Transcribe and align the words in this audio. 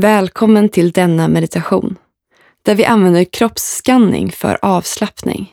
Välkommen 0.00 0.68
till 0.68 0.92
denna 0.92 1.28
meditation 1.28 1.96
där 2.62 2.74
vi 2.74 2.84
använder 2.84 3.24
kroppsskanning 3.24 4.32
för 4.32 4.58
avslappning. 4.62 5.52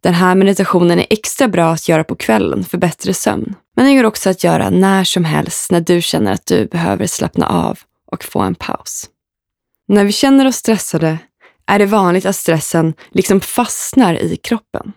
Den 0.00 0.14
här 0.14 0.34
meditationen 0.34 0.98
är 0.98 1.06
extra 1.10 1.48
bra 1.48 1.70
att 1.70 1.88
göra 1.88 2.04
på 2.04 2.14
kvällen 2.14 2.64
för 2.64 2.78
bättre 2.78 3.14
sömn. 3.14 3.54
Men 3.76 3.84
den 3.84 3.96
går 3.96 4.04
också 4.04 4.30
att 4.30 4.44
göra 4.44 4.70
när 4.70 5.04
som 5.04 5.24
helst 5.24 5.70
när 5.70 5.80
du 5.80 6.02
känner 6.02 6.32
att 6.32 6.46
du 6.46 6.66
behöver 6.66 7.06
slappna 7.06 7.48
av 7.48 7.78
och 8.12 8.24
få 8.24 8.40
en 8.40 8.54
paus. 8.54 9.06
När 9.88 10.04
vi 10.04 10.12
känner 10.12 10.46
oss 10.46 10.56
stressade 10.56 11.18
är 11.66 11.78
det 11.78 11.86
vanligt 11.86 12.26
att 12.26 12.36
stressen 12.36 12.94
liksom 13.10 13.40
fastnar 13.40 14.14
i 14.14 14.36
kroppen. 14.36 14.92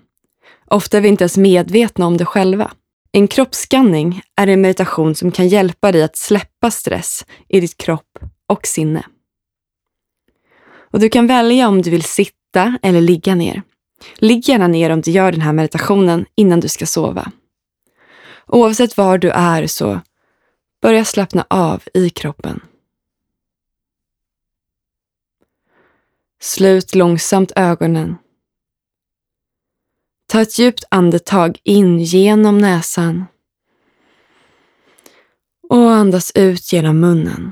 Ofta 0.68 0.98
är 0.98 1.02
vi 1.02 1.08
inte 1.08 1.24
ens 1.24 1.38
medvetna 1.38 2.06
om 2.06 2.18
det 2.18 2.26
själva. 2.26 2.72
En 3.12 3.28
kroppsskanning 3.28 4.22
är 4.36 4.48
en 4.48 4.62
meditation 4.62 5.16
som 5.16 5.32
kan 5.32 5.48
hjälpa 5.48 5.92
dig 5.92 6.04
att 6.04 6.16
släppa 6.16 6.72
stress 6.72 7.26
i 7.50 7.60
ditt 7.60 7.78
kropp 7.78 8.20
och 8.48 8.68
sinne. 8.68 9.06
Och 10.92 11.00
Du 11.00 11.10
kan 11.10 11.28
välja 11.28 11.68
om 11.68 11.82
du 11.82 11.90
vill 11.90 12.04
sitta 12.04 12.78
eller 12.82 13.02
ligga 13.02 13.36
ner. 13.36 13.64
Ligg 14.16 14.50
gärna 14.50 14.68
ner 14.68 14.90
om 14.90 15.02
du 15.02 15.12
gör 15.12 15.32
den 15.32 15.42
här 15.42 15.54
meditationen 15.54 16.26
innan 16.36 16.60
du 16.60 16.68
ska 16.68 16.86
sova. 16.86 17.32
Oavsett 18.48 18.98
var 18.98 19.18
du 19.18 19.30
är 19.30 19.68
så 19.68 20.02
börja 20.82 21.06
slappna 21.06 21.46
av 21.50 21.84
i 21.94 22.10
kroppen. 22.10 22.62
Slut 26.42 26.96
långsamt 26.96 27.52
ögonen. 27.56 28.18
Ta 30.32 30.42
ett 30.42 30.60
djupt 30.60 30.84
andetag 30.90 31.60
in 31.64 32.00
genom 32.00 32.58
näsan 32.58 33.26
och 35.70 35.92
andas 35.92 36.32
ut 36.36 36.74
genom 36.74 37.00
munnen. 37.00 37.52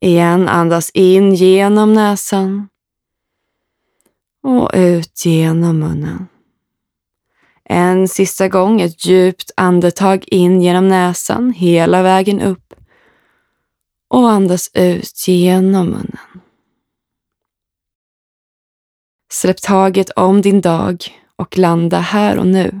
Igen, 0.00 0.48
andas 0.48 0.90
in 0.90 1.34
genom 1.34 1.94
näsan 1.94 2.68
och 4.42 4.70
ut 4.74 5.26
genom 5.26 5.78
munnen. 5.78 6.28
En 7.64 8.08
sista 8.08 8.48
gång 8.48 8.80
ett 8.80 9.06
djupt 9.06 9.50
andetag 9.56 10.24
in 10.26 10.62
genom 10.62 10.88
näsan 10.88 11.52
hela 11.52 12.02
vägen 12.02 12.40
upp 12.40 12.74
och 14.08 14.30
andas 14.30 14.70
ut 14.74 15.28
genom 15.28 15.86
munnen. 15.86 16.47
Släpp 19.32 19.62
taget 19.62 20.10
om 20.10 20.42
din 20.42 20.60
dag 20.60 21.04
och 21.36 21.58
landa 21.58 21.98
här 22.00 22.38
och 22.38 22.46
nu. 22.46 22.80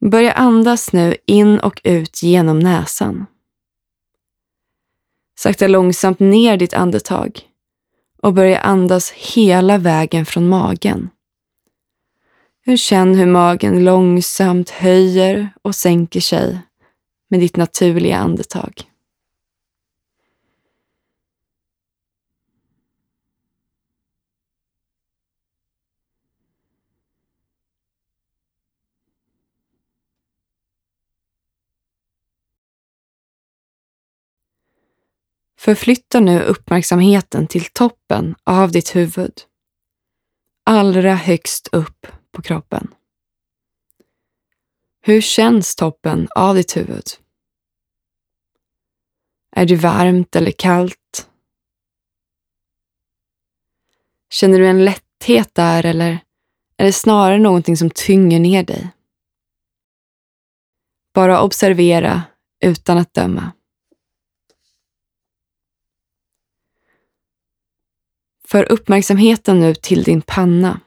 Börja 0.00 0.32
andas 0.32 0.92
nu 0.92 1.16
in 1.26 1.58
och 1.58 1.80
ut 1.84 2.22
genom 2.22 2.58
näsan. 2.58 3.26
Sakta 5.38 5.68
långsamt 5.68 6.18
ner 6.20 6.56
ditt 6.56 6.74
andetag 6.74 7.40
och 8.22 8.32
börja 8.32 8.58
andas 8.60 9.10
hela 9.10 9.78
vägen 9.78 10.26
från 10.26 10.48
magen. 10.48 11.10
Känn 12.76 13.14
hur 13.14 13.26
magen 13.26 13.84
långsamt 13.84 14.70
höjer 14.70 15.50
och 15.62 15.74
sänker 15.74 16.20
sig 16.20 16.58
med 17.30 17.40
ditt 17.40 17.56
naturliga 17.56 18.16
andetag. 18.16 18.87
Förflytta 35.68 36.20
nu 36.20 36.42
uppmärksamheten 36.42 37.46
till 37.46 37.64
toppen 37.64 38.34
av 38.44 38.70
ditt 38.70 38.96
huvud. 38.96 39.32
Allra 40.64 41.14
högst 41.14 41.68
upp 41.72 42.06
på 42.32 42.42
kroppen. 42.42 42.94
Hur 45.00 45.20
känns 45.20 45.76
toppen 45.76 46.28
av 46.34 46.54
ditt 46.54 46.76
huvud? 46.76 47.04
Är 49.56 49.66
det 49.66 49.76
varmt 49.76 50.36
eller 50.36 50.50
kallt? 50.50 51.28
Känner 54.30 54.58
du 54.58 54.66
en 54.66 54.84
lätthet 54.84 55.54
där 55.54 55.86
eller 55.86 56.20
är 56.76 56.84
det 56.84 56.92
snarare 56.92 57.38
någonting 57.38 57.76
som 57.76 57.90
tynger 57.90 58.40
ner 58.40 58.62
dig? 58.62 58.88
Bara 61.14 61.42
observera 61.42 62.22
utan 62.60 62.98
att 62.98 63.14
döma. 63.14 63.52
För 68.50 68.72
uppmärksamheten 68.72 69.60
nu 69.60 69.74
till 69.74 70.02
din 70.02 70.22
panna. 70.22 70.80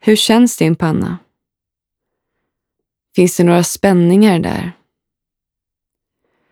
Hur 0.00 0.16
känns 0.16 0.56
din 0.56 0.76
panna? 0.76 1.18
Finns 3.14 3.36
det 3.36 3.44
några 3.44 3.64
spänningar 3.64 4.38
där? 4.38 4.72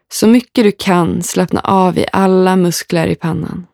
Så 0.09 0.27
mycket 0.27 0.65
du 0.65 0.73
kan 0.73 1.23
slappna 1.23 1.61
av 1.61 1.99
i 1.99 2.07
alla 2.13 2.57
muskler 2.57 3.07
i 3.07 3.15
pannan. 3.15 3.67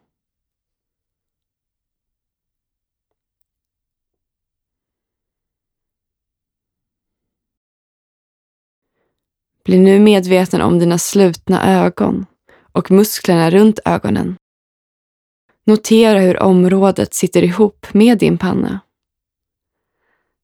Bli 9.64 9.78
nu 9.78 10.00
medveten 10.00 10.60
om 10.60 10.78
dina 10.78 10.98
slutna 10.98 11.84
ögon 11.84 12.26
och 12.72 12.90
musklerna 12.90 13.50
runt 13.50 13.78
ögonen. 13.84 14.36
Notera 15.66 16.20
hur 16.20 16.42
området 16.42 17.14
sitter 17.14 17.42
ihop 17.42 17.86
med 17.94 18.18
din 18.18 18.38
panna. 18.38 18.80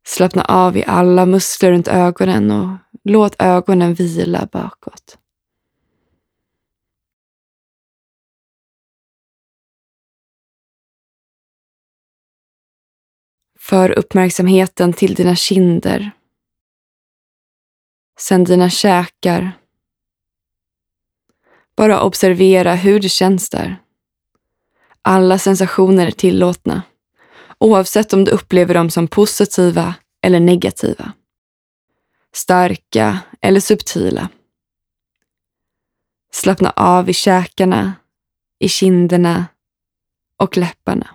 Slappna 0.04 0.44
av 0.44 0.76
i 0.76 0.84
alla 0.84 1.26
muskler 1.26 1.70
runt 1.72 1.88
ögonen 1.88 2.50
och 2.50 2.78
låt 3.04 3.34
ögonen 3.38 3.94
vila 3.94 4.48
bakåt. 4.52 5.18
För 13.58 13.98
uppmärksamheten 13.98 14.92
till 14.92 15.14
dina 15.14 15.36
kinder. 15.36 16.10
Sen 18.18 18.44
dina 18.44 18.70
käkar. 18.70 19.52
Bara 21.76 22.02
observera 22.02 22.74
hur 22.74 23.00
det 23.00 23.08
känns 23.08 23.50
där. 23.50 23.82
Alla 25.02 25.38
sensationer 25.38 26.06
är 26.06 26.10
tillåtna, 26.10 26.82
oavsett 27.58 28.12
om 28.12 28.24
du 28.24 28.30
upplever 28.30 28.74
dem 28.74 28.90
som 28.90 29.08
positiva 29.08 29.94
eller 30.22 30.40
negativa. 30.40 31.12
Starka 32.32 33.18
eller 33.40 33.60
subtila. 33.60 34.28
Slappna 36.32 36.70
av 36.70 37.10
i 37.10 37.12
käkarna, 37.12 37.92
i 38.58 38.68
kinderna 38.68 39.46
och 40.36 40.56
läpparna. 40.56 41.10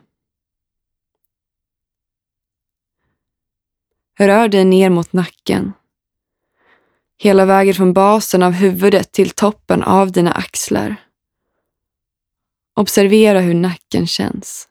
Rör 4.20 4.48
dig 4.48 4.66
ner 4.66 4.90
mot 4.90 5.14
nacken. 5.14 5.74
Hela 7.18 7.46
vägen 7.46 7.74
från 7.74 7.94
basen 7.94 8.44
av 8.44 8.52
huvudet 8.52 9.12
till 9.12 9.30
toppen 9.30 9.84
av 9.84 10.12
dina 10.12 10.32
axlar. 10.32 10.96
Observera 12.78 13.40
hur 13.40 13.54
nacken 13.54 14.08
känns. 14.08 14.70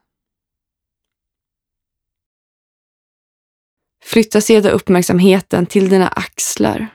Flytta 4.03 4.41
sedan 4.41 4.73
uppmärksamheten 4.73 5.67
till 5.67 5.89
dina 5.89 6.09
axlar. 6.09 6.89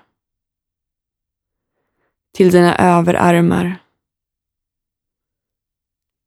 Till 2.34 2.52
dina 2.52 2.75
överarmar. 2.75 3.84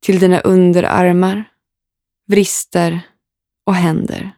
Till 0.02 0.18
dina 0.18 0.40
underarmar, 0.40 1.44
vrister 2.26 3.00
och 3.66 3.74
händer. 3.74 4.36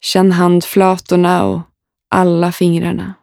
Känn 0.00 0.32
handflatorna 0.32 1.44
och 1.44 1.60
alla 2.08 2.52
fingrarna. 2.52 3.14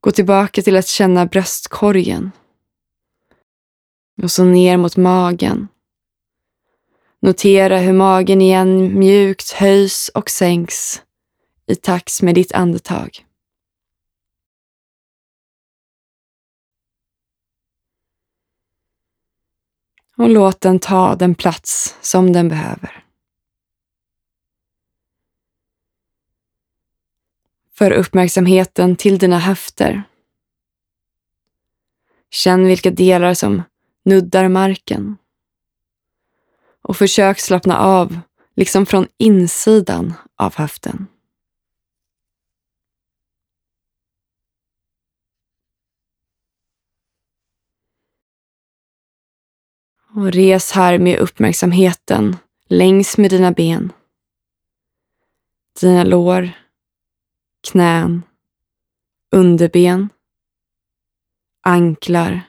Gå 0.00 0.10
tillbaka 0.10 0.62
till 0.62 0.76
att 0.76 0.86
känna 0.86 1.26
bröstkorgen. 1.26 2.30
Och 4.22 4.30
så 4.30 4.44
ner 4.44 4.76
mot 4.76 4.96
magen. 4.96 5.68
Notera 7.22 7.78
hur 7.78 7.92
magen 7.92 8.42
igen 8.42 8.98
mjukt 8.98 9.52
höjs 9.52 10.10
och 10.14 10.30
sänks 10.30 11.02
i 11.66 11.74
takt 11.74 12.22
med 12.22 12.34
ditt 12.34 12.52
andetag. 12.52 13.26
Och 20.16 20.28
låt 20.28 20.60
den 20.60 20.78
ta 20.78 21.14
den 21.14 21.34
plats 21.34 21.96
som 22.00 22.32
den 22.32 22.48
behöver. 22.48 23.04
För 27.80 27.90
uppmärksamheten 27.90 28.96
till 28.96 29.18
dina 29.18 29.38
höfter. 29.38 30.02
Känn 32.30 32.66
vilka 32.66 32.90
delar 32.90 33.34
som 33.34 33.62
nuddar 34.04 34.48
marken. 34.48 35.16
Och 36.82 36.96
försök 36.96 37.40
slappna 37.40 37.78
av, 37.78 38.18
liksom 38.56 38.86
från 38.86 39.08
insidan 39.16 40.14
av 40.36 40.56
höften. 40.56 41.06
Och 50.14 50.32
res 50.32 50.72
här 50.72 50.98
med 50.98 51.18
uppmärksamheten 51.18 52.36
längs 52.68 53.18
med 53.18 53.30
dina 53.30 53.52
ben. 53.52 53.92
Dina 55.80 56.04
lår, 56.04 56.50
knän, 57.60 58.22
underben, 59.32 60.08
anklar 61.62 62.42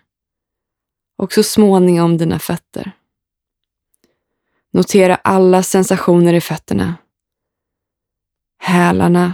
och 1.18 1.34
så 1.34 1.44
småningom 1.44 2.18
dina 2.18 2.40
fötter. 2.40 2.92
Notera 4.72 5.16
alla 5.16 5.64
sensationer 5.64 6.34
i 6.34 6.42
fötterna. 6.42 6.96
Hälarna, 8.58 9.34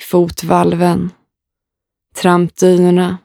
fotvalven, 0.00 1.10
trampdynorna, 2.14 3.18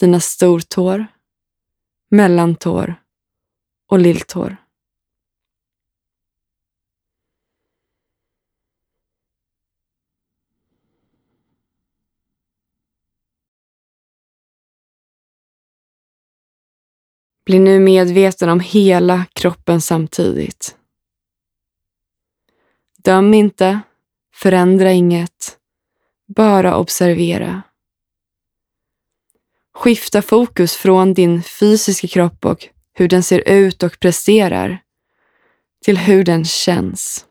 dina 0.00 0.20
stortår, 0.20 1.06
mellantår 2.10 2.94
och 3.86 3.98
lilltår. 3.98 4.56
Bli 17.44 17.58
nu 17.58 17.80
medveten 17.80 18.48
om 18.48 18.60
hela 18.60 19.26
kroppen 19.32 19.80
samtidigt. 19.80 20.76
Döm 22.96 23.34
inte, 23.34 23.80
förändra 24.34 24.92
inget, 24.92 25.58
bara 26.26 26.76
observera. 26.76 27.62
Skifta 29.74 30.22
fokus 30.22 30.76
från 30.76 31.14
din 31.14 31.42
fysiska 31.42 32.08
kropp 32.08 32.44
och 32.44 32.68
hur 32.92 33.08
den 33.08 33.22
ser 33.22 33.48
ut 33.48 33.82
och 33.82 34.00
presterar 34.00 34.82
till 35.84 35.98
hur 35.98 36.24
den 36.24 36.44
känns. 36.44 37.26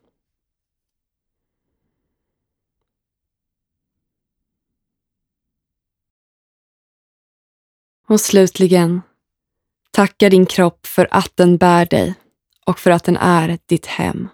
Och 8.07 8.21
slutligen, 8.21 9.01
tacka 9.93 10.29
din 10.29 10.45
kropp 10.45 10.85
för 10.85 11.07
att 11.11 11.31
den 11.35 11.57
bär 11.57 11.85
dig 11.85 12.13
och 12.65 12.79
för 12.79 12.91
att 12.91 13.03
den 13.03 13.17
är 13.17 13.57
ditt 13.65 13.85
hem. 13.85 14.27